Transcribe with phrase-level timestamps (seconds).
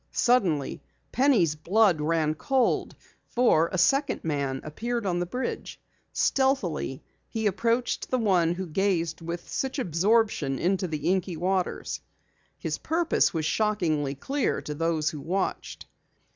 [0.11, 0.81] Suddenly
[1.11, 2.95] Penny's blood ran cold,
[3.27, 5.79] for a second man appeared on the bridge.
[6.11, 11.99] Stealthily he approached the one who gazed with such absorption into the inky waters.
[12.57, 15.85] His purpose was shockingly clear to those who watched.